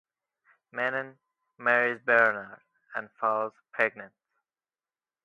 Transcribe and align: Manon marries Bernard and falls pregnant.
Manon 0.71 1.19
marries 1.59 2.01
Bernard 2.03 2.61
and 2.95 3.11
falls 3.19 3.53
pregnant. 3.71 4.13